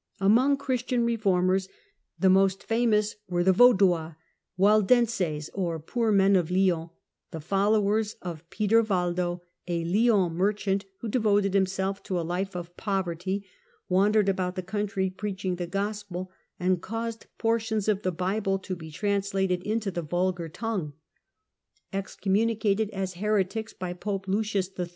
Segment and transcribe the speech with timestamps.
[0.19, 1.69] Among The Christian reformers
[2.17, 4.15] the most famous were the Vaiidois,
[4.57, 6.89] Waidenses Waldenses, or "Poor Men of Lyons,"
[7.29, 12.75] the followers of Peter Valdo, a Lyons merchant who devoted himself to a life of
[12.77, 13.45] poverty,
[13.89, 18.89] wandered about the country preaching the Gospel, and caused portions of the Bible to be
[18.91, 20.93] tran slated into the vulgar tongue.
[21.93, 24.87] Excommunicated as heretics by Pope Lucius III.